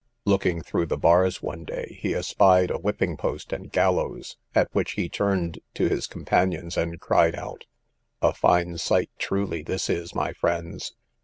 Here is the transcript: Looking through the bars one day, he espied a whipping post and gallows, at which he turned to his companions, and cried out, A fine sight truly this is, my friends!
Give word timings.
Looking 0.25 0.63
through 0.63 0.87
the 0.87 0.97
bars 0.97 1.43
one 1.43 1.63
day, 1.63 1.99
he 2.01 2.15
espied 2.15 2.71
a 2.71 2.79
whipping 2.79 3.17
post 3.17 3.53
and 3.53 3.71
gallows, 3.71 4.35
at 4.55 4.67
which 4.73 4.93
he 4.93 5.07
turned 5.07 5.59
to 5.75 5.89
his 5.89 6.07
companions, 6.07 6.75
and 6.75 6.99
cried 6.99 7.35
out, 7.35 7.67
A 8.19 8.33
fine 8.33 8.79
sight 8.79 9.11
truly 9.19 9.61
this 9.61 9.91
is, 9.91 10.15
my 10.15 10.33
friends! 10.33 10.95